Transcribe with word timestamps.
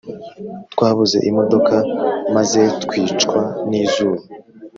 twabuze 0.73 1.17
imodoka 1.29 1.75
mazetwicwa 2.35 3.39
n’izuba 3.69 4.21